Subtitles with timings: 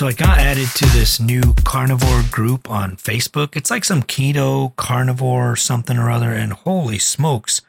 [0.00, 3.54] So I got added to this new carnivore group on Facebook.
[3.54, 6.32] It's like some keto carnivore something or other.
[6.32, 7.60] And holy smokes,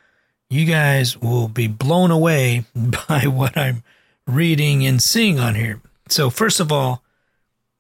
[0.50, 3.83] you guys will be blown away by what I'm
[4.25, 5.82] reading and seeing on here.
[6.07, 7.04] So first of all,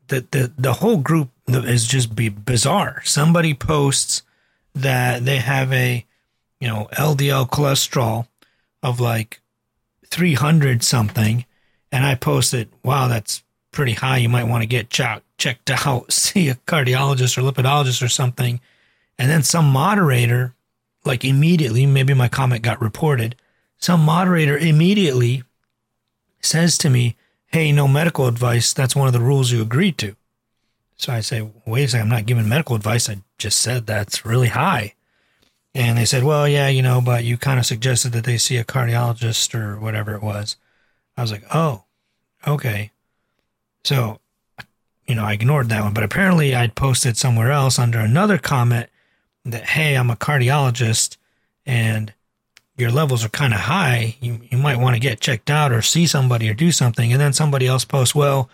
[0.09, 3.01] the the, the whole group is just be bizarre.
[3.05, 4.21] Somebody posts
[4.75, 6.05] that they have a
[6.59, 8.27] you know LDL cholesterol
[8.83, 9.39] of like
[10.07, 11.45] 300 something
[11.89, 14.17] and I posted, wow, that's pretty high.
[14.17, 18.61] You might want to get checked checked out, see a cardiologist or lipidologist or something.
[19.17, 20.55] And then some moderator,
[21.05, 23.35] like immediately, maybe my comment got reported.
[23.77, 25.43] Some moderator immediately
[26.41, 27.15] says to me,
[27.47, 28.71] Hey, no medical advice.
[28.73, 30.15] That's one of the rules you agreed to.
[30.95, 33.09] So I say, Wait a second, I'm not giving medical advice.
[33.09, 34.93] I just said that's really high.
[35.73, 38.57] And they said, Well, yeah, you know, but you kind of suggested that they see
[38.57, 40.55] a cardiologist or whatever it was.
[41.17, 41.83] I was like, Oh,
[42.47, 42.91] okay.
[43.83, 44.19] So,
[45.07, 48.89] you know, I ignored that one, but apparently I'd posted somewhere else under another comment
[49.45, 51.17] that, hey, I'm a cardiologist
[51.65, 52.13] and
[52.77, 54.15] your levels are kind of high.
[54.21, 57.11] You, you might want to get checked out or see somebody or do something.
[57.11, 58.49] And then somebody else posts, well,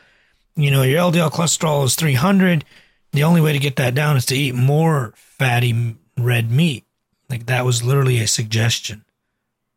[0.56, 2.66] you know, your LDL cholesterol is 300.
[3.12, 6.86] The only way to get that down is to eat more fatty red meat.
[7.30, 9.06] Like that was literally a suggestion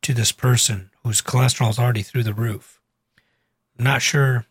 [0.02, 2.80] to this person whose cholesterol is already through the roof.
[3.78, 4.46] I'm not sure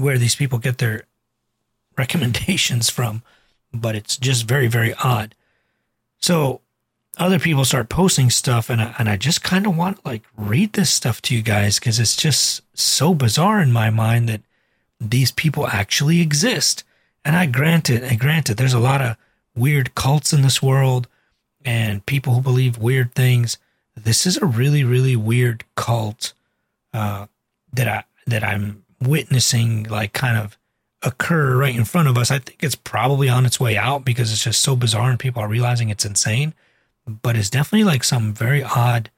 [0.00, 1.04] where these people get their
[1.96, 3.22] recommendations from,
[3.72, 5.34] but it's just very, very odd.
[6.20, 6.60] So
[7.18, 10.72] other people start posting stuff, and I, and I just kind of want like read
[10.72, 14.42] this stuff to you guys because it's just so bizarre in my mind that
[15.00, 16.84] these people actually exist.
[17.24, 18.56] And I grant it, I grant it.
[18.56, 19.16] There's a lot of
[19.54, 21.08] weird cults in this world
[21.64, 23.58] and people who believe weird things.
[23.96, 26.32] This is a really, really weird cult
[26.94, 27.26] uh,
[27.72, 30.56] that I that I'm witnessing like kind of
[31.02, 32.30] occur right in front of us.
[32.30, 35.42] I think it's probably on its way out because it's just so bizarre and people
[35.42, 36.54] are realizing it's insane.
[37.06, 39.10] But it's definitely like some very odd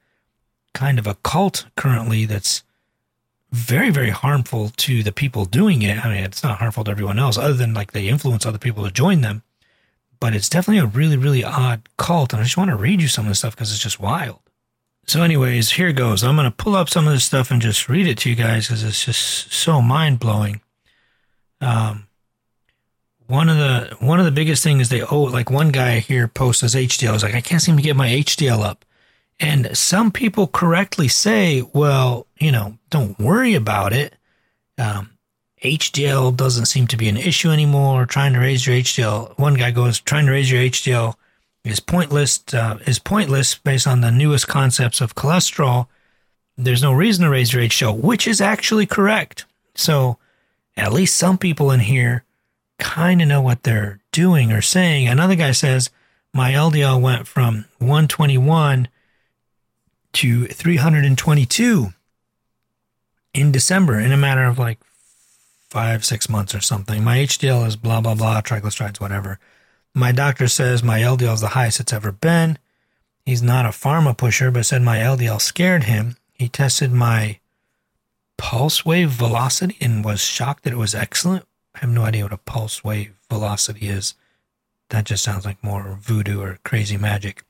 [0.73, 2.63] kind of a cult currently that's
[3.51, 6.03] very, very harmful to the people doing it.
[6.03, 8.83] I mean, it's not harmful to everyone else other than like they influence other people
[8.83, 9.43] to join them.
[10.19, 12.33] But it's definitely a really, really odd cult.
[12.33, 14.39] And I just want to read you some of this stuff because it's just wild.
[15.05, 16.23] So, anyways, here goes.
[16.23, 18.35] I'm going to pull up some of this stuff and just read it to you
[18.35, 20.61] guys because it's just so mind blowing.
[21.59, 22.07] Um,
[23.27, 26.61] one of the one of the biggest things they owe, like one guy here posts
[26.61, 27.13] his HDL.
[27.13, 28.85] Was like, I can't seem to get my HDL up,
[29.39, 34.15] and some people correctly say, well, you know, don't worry about it.
[34.77, 35.11] Um,
[35.63, 38.05] HDL doesn't seem to be an issue anymore.
[38.05, 39.37] Trying to raise your HDL.
[39.37, 41.15] One guy goes, trying to raise your HDL
[41.63, 45.87] is pointless uh, is pointless based on the newest concepts of cholesterol.
[46.57, 49.45] There's no reason to raise your HDL, which is actually correct.
[49.75, 50.17] So
[50.75, 52.25] at least some people in here
[52.79, 55.07] kind of know what they're doing or saying.
[55.07, 55.89] Another guy says
[56.33, 58.87] my LDL went from 121
[60.13, 61.93] to 322
[63.33, 64.79] in December in a matter of like
[65.69, 67.03] five, six months or something.
[67.03, 69.39] My HDL is blah, blah, blah, triglycerides, whatever.
[69.95, 72.57] My doctor says my LDL is the highest it's ever been.
[73.25, 76.17] He's not a pharma pusher, but said my LDL scared him.
[76.33, 77.39] He tested my
[78.37, 81.45] pulse wave velocity and was shocked that it was excellent.
[81.75, 84.15] I have no idea what a pulse wave velocity is.
[84.89, 87.43] That just sounds like more voodoo or crazy magic.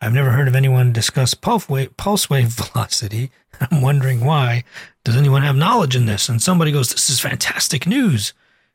[0.00, 3.32] I've never heard of anyone discuss pulse wave, pulse wave velocity.
[3.60, 4.62] I'm wondering why.
[5.02, 6.28] Does anyone have knowledge in this?
[6.28, 8.32] And somebody goes, This is fantastic news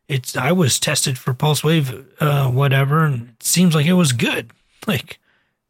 [0.09, 4.11] it's I was tested for pulse wave, uh, whatever, and it seems like it was
[4.11, 4.51] good.
[4.87, 5.19] Like,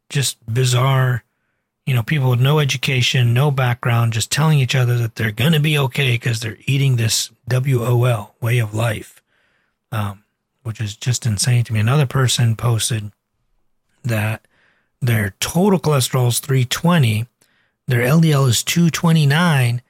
[0.08, 1.24] just bizarre,
[1.84, 5.60] you know, people with no education, no background, just telling each other that they're gonna
[5.60, 9.20] be okay because they're eating this WOL way of life,
[9.90, 10.22] um,
[10.62, 11.80] which is just insane to me.
[11.80, 13.10] Another person posted
[14.04, 14.46] that
[15.02, 17.26] their total cholesterol is 320,
[17.88, 19.82] their LDL is 229,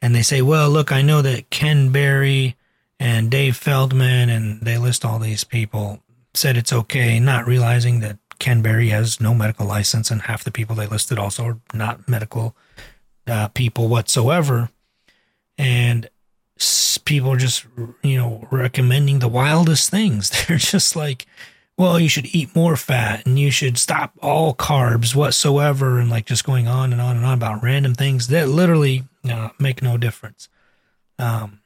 [0.00, 2.56] and they say, well, look, I know that Ken Berry
[3.00, 6.02] and Dave Feldman, and they list all these people,
[6.34, 10.50] said it's okay, not realizing that Ken Berry has no medical license, and half the
[10.50, 12.54] people they listed also are not medical
[13.26, 14.68] uh, people whatsoever.
[15.56, 16.10] And
[17.06, 17.66] people are just,
[18.02, 20.30] you know, recommending the wildest things.
[20.46, 21.26] They're just like,
[21.78, 26.26] well, you should eat more fat and you should stop all carbs whatsoever, and like
[26.26, 29.96] just going on and on and on about random things that literally uh, make no
[29.96, 30.50] difference.
[31.18, 31.60] Um,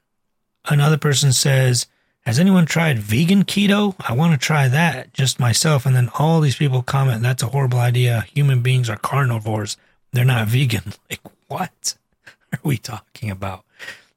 [0.67, 1.87] Another person says,
[2.23, 3.95] Has anyone tried vegan keto?
[4.01, 5.85] I want to try that just myself.
[5.85, 8.25] And then all these people comment, That's a horrible idea.
[8.35, 9.77] Human beings are carnivores.
[10.13, 10.95] They're not vegan.
[11.11, 11.97] Like, what
[12.53, 13.65] are we talking about?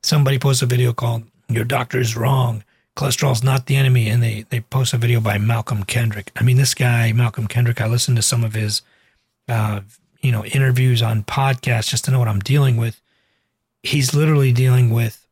[0.02, 2.64] Somebody posts a video called Your Doctor is Wrong.
[2.96, 4.08] cholesterol's not the enemy.
[4.08, 6.32] And they, they post a video by Malcolm Kendrick.
[6.36, 8.82] I mean, this guy, Malcolm Kendrick, I listened to some of his,
[9.50, 9.82] uh,
[10.22, 13.02] you know, interviews on podcasts just to know what I'm dealing with.
[13.84, 15.27] He's literally dealing with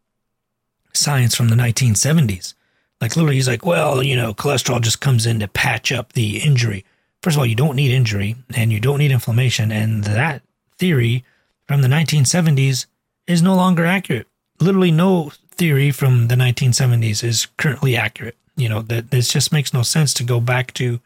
[0.96, 2.54] science from the 1970s.
[3.02, 6.38] Like literally, he's like, well, you know, cholesterol just comes in to patch up the
[6.38, 6.86] injury.
[7.22, 9.72] First of all, you don't need injury and you don't need inflammation.
[9.72, 10.42] And that
[10.78, 11.26] theory
[11.68, 12.86] from the 1970s
[13.28, 14.28] is no longer accurate.
[14.60, 18.38] Literally, no theory from the 1970s is currently accurate.
[18.56, 21.00] You know, that this just makes no sense to go back to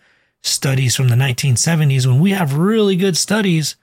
[0.43, 3.75] studies from the 1970s when we have really good studies.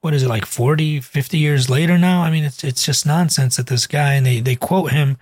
[0.00, 2.22] What is it like 40, 50 years later now?
[2.22, 5.18] I mean, it's, it's just nonsense that this guy, and they, they quote him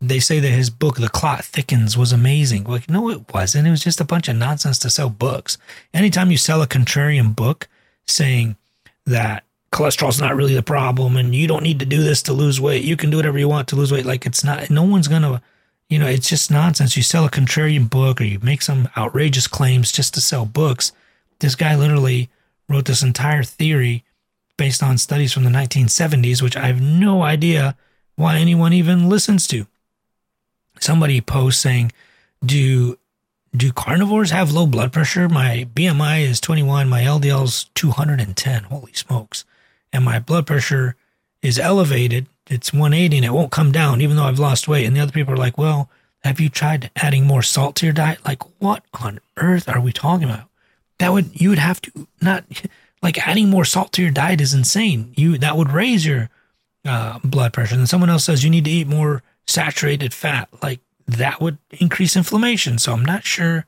[0.00, 2.64] they say that his book, The Clot Thickens, was amazing.
[2.64, 3.66] Like, no, it wasn't.
[3.66, 5.58] It was just a bunch of nonsense to sell books.
[5.92, 7.68] Anytime you sell a contrarian book
[8.06, 8.56] saying
[9.04, 12.60] that cholesterol's not really the problem and you don't need to do this to lose
[12.60, 15.06] weight, you can do whatever you want to lose weight, like it's not, no one's
[15.06, 15.42] going to,
[15.90, 16.96] you know, it's just nonsense.
[16.96, 20.92] You sell a contrarian book or you make some outrageous claims just to sell books.
[21.40, 22.30] This guy literally
[22.68, 24.04] wrote this entire theory
[24.60, 27.78] based on studies from the 1970s, which I have no idea
[28.16, 29.66] why anyone even listens to
[30.78, 31.92] somebody posts saying,
[32.44, 32.98] "Do
[33.56, 35.30] do carnivores have low blood pressure?
[35.30, 38.64] My BMI is 21, my LDL is 210.
[38.64, 39.46] Holy smokes!
[39.94, 40.94] And my blood pressure
[41.40, 42.26] is elevated.
[42.50, 45.18] It's 180 and it won't come down even though I've lost weight." And the other
[45.18, 45.88] people are like, "Well,
[46.22, 48.26] have you tried adding more salt to your diet?
[48.26, 50.50] Like, what on earth are we talking about?
[50.98, 52.44] That would you would have to not
[53.02, 55.12] like adding more salt to your diet is insane.
[55.16, 56.30] You that would raise your
[56.84, 57.74] uh, blood pressure.
[57.74, 62.16] And someone else says you need to eat more saturated fat, like that would increase
[62.16, 62.78] inflammation.
[62.78, 63.66] So I'm not sure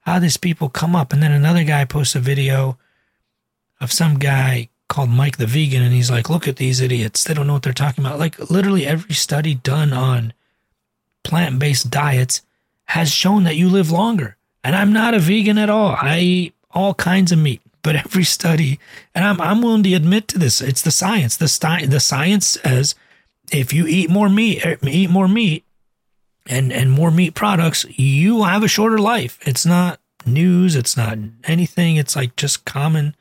[0.00, 1.12] how these people come up.
[1.12, 2.78] And then another guy posts a video
[3.80, 7.24] of some guy called Mike the Vegan, and he's like, look at these idiots.
[7.24, 8.18] They don't know what they're talking about.
[8.18, 10.32] Like literally every study done on
[11.22, 12.42] plant based diets
[12.86, 14.36] has shown that you live longer.
[14.62, 15.96] And I'm not a vegan at all.
[16.00, 17.60] I eat all kinds of meat.
[17.84, 18.80] But every study,
[19.14, 21.36] and I'm, I'm willing to admit to this, it's the science.
[21.36, 22.96] The, sti- the science says
[23.52, 25.64] if you eat more meat, er, eat more meat,
[26.46, 29.38] and and more meat products, you will have a shorter life.
[29.42, 30.76] It's not news.
[30.76, 31.96] It's not anything.
[31.96, 33.14] It's like just common,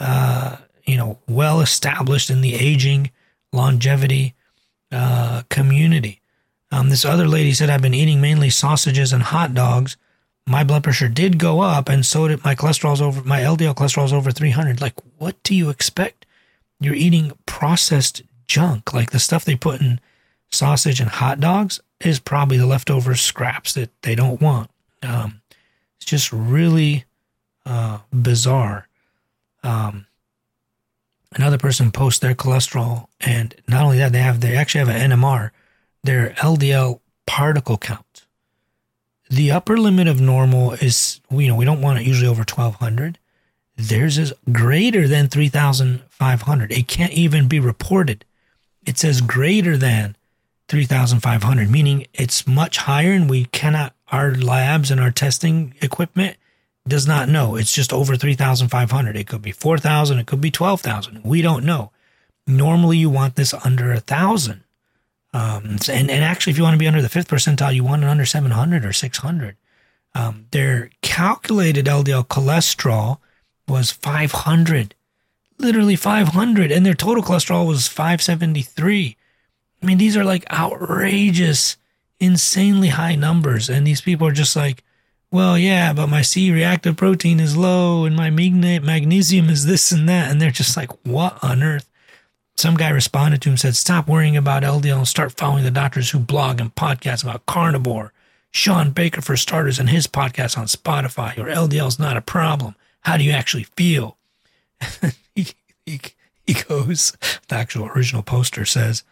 [0.00, 3.10] uh, you know, well established in the aging
[3.52, 4.34] longevity
[4.92, 6.20] uh, community.
[6.72, 9.96] Um, this other lady said, I've been eating mainly sausages and hot dogs.
[10.46, 13.22] My blood pressure did go up, and so did my cholesterol's over.
[13.22, 14.80] My LDL cholesterol's over 300.
[14.80, 16.24] Like, what do you expect?
[16.78, 18.94] You're eating processed junk.
[18.94, 20.00] Like the stuff they put in
[20.50, 24.70] sausage and hot dogs is probably the leftover scraps that they don't want.
[25.02, 25.40] Um,
[25.96, 27.04] it's just really
[27.64, 28.88] uh, bizarre.
[29.62, 30.06] Um,
[31.34, 35.10] another person posts their cholesterol, and not only that, they have they actually have an
[35.10, 35.50] NMR,
[36.04, 38.05] their LDL particle count.
[39.28, 42.76] The upper limit of normal is you know we don't want it usually over twelve
[42.76, 43.18] hundred.
[43.76, 46.72] Theirs is greater than three thousand five hundred.
[46.72, 48.24] It can't even be reported
[48.86, 50.16] it says greater than
[50.68, 56.36] 3,500, meaning it's much higher and we cannot, our labs and our testing equipment
[56.88, 57.56] does not know.
[57.56, 59.16] It's just over 3,500.
[59.16, 60.20] It could be 4,000.
[60.20, 61.22] It could be 12,000.
[61.24, 61.90] We don't know.
[62.46, 64.62] Normally you want this under a thousand.
[65.36, 68.02] Um, and, and actually, if you want to be under the fifth percentile, you want
[68.02, 69.56] it under 700 or 600.
[70.14, 73.18] Um, their calculated LDL cholesterol
[73.68, 74.94] was 500
[75.58, 79.16] literally 500 and their total cholesterol was 573.
[79.82, 81.76] I mean, these are like outrageous,
[82.18, 83.68] insanely high numbers.
[83.68, 84.82] And these people are just like,
[85.30, 90.08] well, yeah, but my C reactive protein is low and my magnesium is this and
[90.08, 90.30] that.
[90.30, 91.88] And they're just like, what on earth?
[92.56, 96.10] Some guy responded to him said, stop worrying about LDL and start following the doctors
[96.10, 98.12] who blog and podcast about carnivore.
[98.50, 101.36] Sean Baker, for starters, and his podcast on Spotify.
[101.36, 102.74] Your LDL is not a problem.
[103.00, 104.16] How do you actually feel?
[105.34, 105.48] he,
[105.84, 106.00] he,
[106.46, 107.14] he goes,
[107.48, 109.02] the actual original poster says,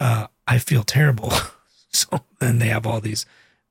[0.00, 1.32] uh, I feel terrible.
[1.90, 2.08] so
[2.40, 3.24] then they have all these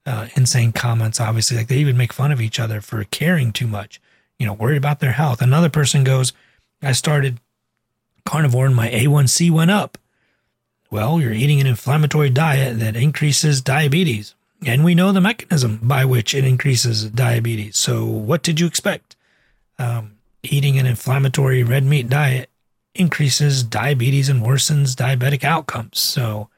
[0.06, 1.58] uh, insane comments, obviously.
[1.58, 4.00] Like they even make fun of each other for caring too much,
[4.40, 5.42] you know, worried about their health.
[5.42, 6.32] Another person goes,
[6.82, 7.40] I started
[8.28, 9.98] carnivore and my A1C went up.
[10.92, 14.36] Well, you're eating an inflammatory diet that increases diabetes.
[14.66, 17.78] And we know the mechanism by which it increases diabetes.
[17.78, 19.16] So, what did you expect?
[19.80, 22.50] Um, eating an inflammatory red meat diet
[22.96, 26.00] increases diabetes and worsens diabetic outcomes.
[26.00, 26.50] So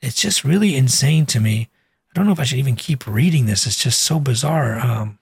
[0.00, 1.68] it's just really insane to me.
[2.10, 3.66] I don't know if I should even keep reading this.
[3.66, 4.78] It's just so bizarre.
[4.78, 5.18] Um,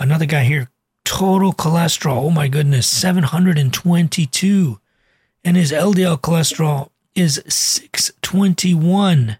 [0.00, 0.70] another guy here,
[1.04, 2.24] total cholesterol.
[2.24, 4.80] Oh my goodness, 722.
[5.44, 9.38] And his LDL cholesterol is 621.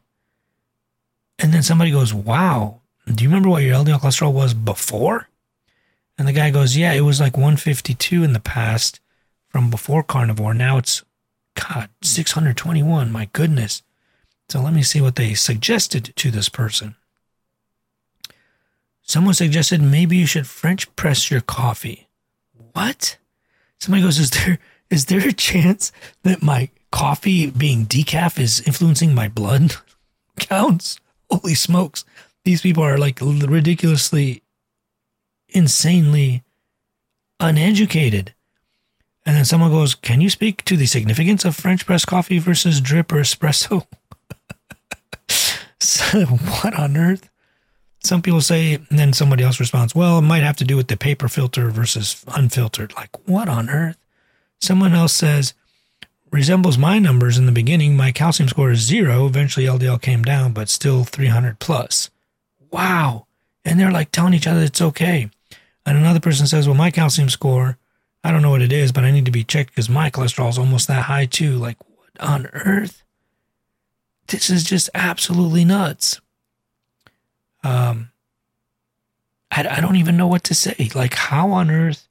[1.39, 5.29] And then somebody goes, Wow, do you remember what your LDL cholesterol was before?
[6.17, 9.01] And the guy goes, Yeah, it was like 152 in the past
[9.49, 10.55] from before carnivore.
[10.55, 11.05] Now it's,
[11.55, 13.13] God, 621.
[13.13, 13.83] My goodness.
[14.49, 16.97] So let me see what they suggested to this person.
[19.03, 22.09] Someone suggested maybe you should French press your coffee.
[22.73, 23.19] What?
[23.79, 24.59] Somebody goes, Is there
[24.91, 25.93] is there a chance
[26.23, 29.75] that my coffee being decaf is influencing my blood
[30.39, 30.99] counts?
[31.31, 32.05] Holy smokes.
[32.45, 34.43] These people are like ridiculously,
[35.49, 36.43] insanely
[37.39, 38.35] uneducated.
[39.27, 42.81] And then someone goes, Can you speak to the significance of French press coffee versus
[42.81, 43.87] drip or espresso?
[45.81, 47.29] so, what on earth?
[48.03, 50.89] Some people say, and then somebody else responds, Well, it might have to do with
[50.89, 52.95] the paper filter versus unfiltered.
[52.95, 53.99] Like, what on earth?
[54.61, 55.55] Someone else says,
[56.31, 57.97] resembles my numbers in the beginning.
[57.97, 59.27] My calcium score is zero.
[59.27, 62.11] Eventually, LDL came down, but still 300 plus.
[62.71, 63.27] Wow.
[63.65, 65.31] And they're like telling each other it's okay.
[65.87, 67.79] And another person says, Well, my calcium score,
[68.23, 70.51] I don't know what it is, but I need to be checked because my cholesterol
[70.51, 71.57] is almost that high too.
[71.57, 73.03] Like, what on earth?
[74.27, 76.21] This is just absolutely nuts.
[77.65, 78.11] Um,
[79.51, 80.91] I, I don't even know what to say.
[80.95, 82.07] Like, how on earth?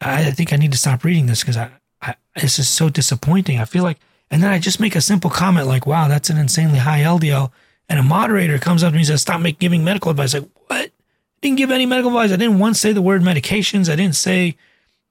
[0.00, 3.58] I think I need to stop reading this because I, I, this is so disappointing.
[3.58, 3.98] I feel like,
[4.30, 7.50] and then I just make a simple comment like, wow, that's an insanely high LDL.
[7.88, 10.34] And a moderator comes up to me and says, stop make, giving medical advice.
[10.34, 10.86] Like, what?
[10.86, 10.90] I
[11.40, 12.32] didn't give any medical advice.
[12.32, 13.90] I didn't once say the word medications.
[13.90, 14.56] I didn't say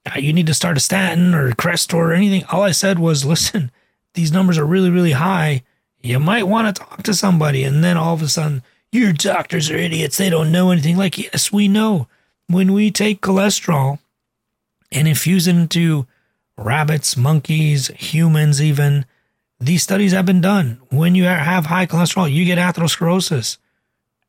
[0.05, 2.43] uh, you need to start a statin or Crestor or anything.
[2.51, 3.71] All I said was, listen,
[4.13, 5.63] these numbers are really, really high.
[6.01, 7.63] You might want to talk to somebody.
[7.63, 10.17] And then all of a sudden, your doctors are idiots.
[10.17, 10.97] They don't know anything.
[10.97, 12.07] Like, yes, we know.
[12.47, 13.99] When we take cholesterol
[14.91, 16.07] and infuse it into
[16.57, 19.05] rabbits, monkeys, humans, even.
[19.59, 20.79] These studies have been done.
[20.89, 23.57] When you have high cholesterol, you get atherosclerosis.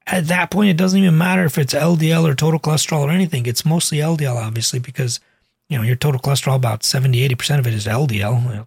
[0.06, 3.44] At that point, it doesn't even matter if it's LDL or total cholesterol or anything.
[3.44, 5.20] It's mostly LDL, obviously, because
[5.68, 8.66] you know your total cholesterol about 70 80% of it is ldl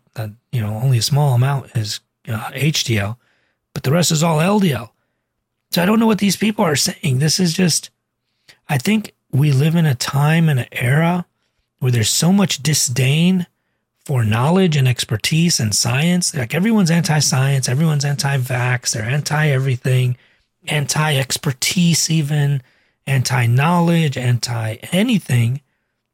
[0.52, 3.18] you know only a small amount is uh, hdl
[3.74, 4.92] but the rest is all ldl
[5.72, 7.90] so i don't know what these people are saying this is just
[8.70, 11.26] i think we live in a time and an era
[11.80, 13.48] where there's so much disdain
[14.06, 16.36] for knowledge and expertise and science.
[16.36, 20.18] Like everyone's anti science, everyone's anti vax, they're anti everything,
[20.68, 22.62] anti expertise, even
[23.06, 25.62] anti knowledge, anti anything.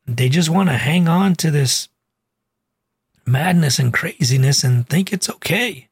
[0.06, 1.90] They just want to hang on to this
[3.26, 5.90] madness and craziness and think it's okay.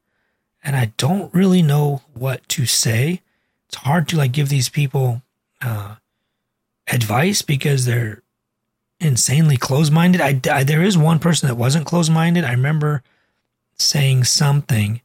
[0.64, 3.22] And I don't really know what to say.
[3.68, 5.22] It's hard to like give these people
[5.62, 5.96] uh,
[6.88, 8.24] advice because they're
[9.06, 10.22] insanely close minded.
[10.22, 12.44] I, I, there is one person that wasn't close minded.
[12.44, 13.04] I remember
[13.78, 15.02] saying something,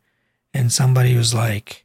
[0.52, 1.84] and somebody was like,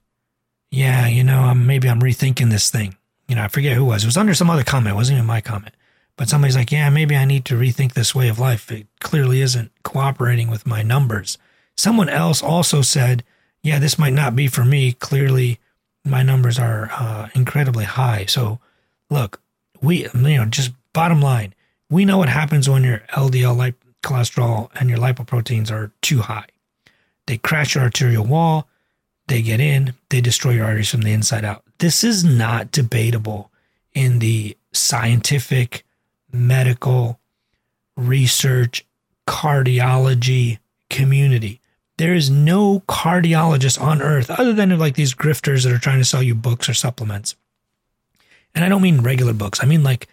[0.71, 2.95] "Yeah, you know, I'm, maybe I'm rethinking this thing."
[3.27, 4.03] You know, I forget who it was.
[4.03, 4.93] It was under some other comment.
[4.93, 5.75] It wasn't even my comment.
[6.17, 8.71] But somebody's like, "Yeah, maybe I need to rethink this way of life.
[8.71, 11.37] It clearly isn't cooperating with my numbers."
[11.77, 13.23] Someone else also said,
[13.61, 14.93] "Yeah, this might not be for me.
[14.93, 15.59] Clearly,
[16.03, 18.59] my numbers are uh, incredibly high." So,
[19.09, 19.41] look,
[19.81, 21.53] we, you know, just bottom line
[21.89, 26.45] we know what happens when your LDL lip- cholesterol and your lipoproteins are too high.
[27.25, 28.67] They crash your arterial wall,
[29.27, 31.63] they get in, they destroy your arteries from the inside out.
[31.79, 33.51] This is not debatable
[33.93, 35.83] in the scientific,
[36.31, 37.19] medical,
[37.97, 38.85] research,
[39.27, 41.59] cardiology community.
[41.97, 46.05] There is no cardiologist on earth other than like these grifters that are trying to
[46.05, 47.35] sell you books or supplements.
[48.53, 49.63] And I don't mean regular books.
[49.63, 50.07] I mean like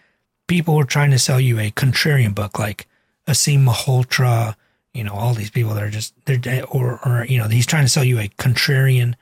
[0.46, 2.86] people were trying to sell you a contrarian book like
[3.26, 4.56] Aseem Malhotra,
[4.92, 7.84] you know, all these people that are just they're or or you know, he's trying
[7.84, 9.14] to sell you a contrarian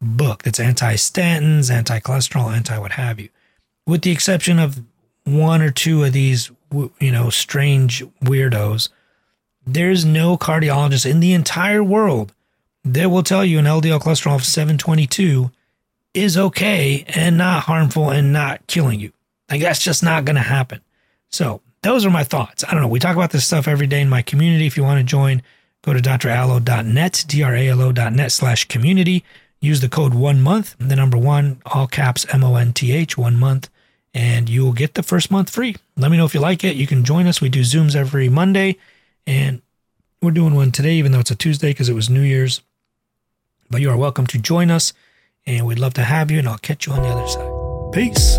[0.00, 3.28] book that's anti-statins, anti-cholesterol, anti what have you.
[3.86, 4.80] With the exception of
[5.24, 6.50] one or two of these
[7.00, 8.90] you know, strange weirdos,
[9.66, 12.32] there's no cardiologist in the entire world
[12.84, 15.50] that will tell you an LDL cholesterol of 722
[16.14, 19.12] is okay and not harmful and not killing you.
[19.50, 20.80] Like that's just not going to happen.
[21.30, 22.64] So those are my thoughts.
[22.64, 22.88] I don't know.
[22.88, 24.66] We talk about this stuff every day in my community.
[24.66, 25.42] If you want to join,
[25.82, 29.24] go to dralo.net, D-R-A-L-O.net slash community.
[29.60, 33.68] Use the code one month, the number one, all caps M-O-N-T-H, one month,
[34.14, 35.74] and you will get the first month free.
[35.96, 36.76] Let me know if you like it.
[36.76, 37.40] You can join us.
[37.40, 38.76] We do Zooms every Monday,
[39.26, 39.60] and
[40.22, 42.62] we're doing one today, even though it's a Tuesday because it was New Year's.
[43.68, 44.92] But you are welcome to join us,
[45.44, 47.92] and we'd love to have you, and I'll catch you on the other side.
[47.92, 48.38] Peace.